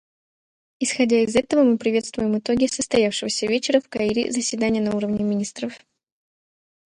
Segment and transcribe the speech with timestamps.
[0.79, 5.73] Исходя из этого, мы приветствуем итоги состоявшегося вчера в Каире заседания на уровне министров.